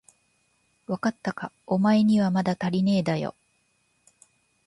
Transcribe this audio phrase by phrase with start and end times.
[0.87, 3.35] わかったか、おまえにはまだたりねえだよ。